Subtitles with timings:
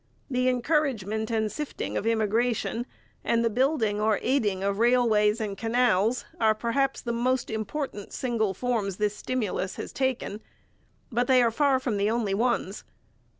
[0.31, 2.87] The encouragement and sifting of immigration
[3.23, 8.55] and the building or aiding of railways and canals are perhaps the most important single
[8.55, 10.41] forms this stimulus has taken;
[11.11, 12.83] but they are far from the only ones.